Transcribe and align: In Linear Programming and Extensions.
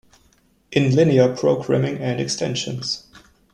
In 0.71 0.95
Linear 0.95 1.35
Programming 1.35 1.99
and 1.99 2.19
Extensions. 2.19 3.05